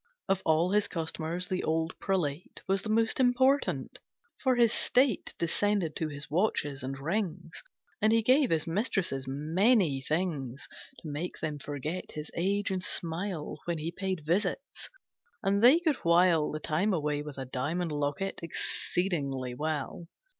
[0.27, 3.99] Of all His customers the old prelate Was the most important,
[4.41, 7.61] for his state Descended to his watches and rings,
[8.01, 10.67] And he gave his mistresses many things
[11.03, 14.89] To make them forget his age and smile When he paid visits,
[15.43, 20.07] and they could while The time away with a diamond locket Exceedingly well.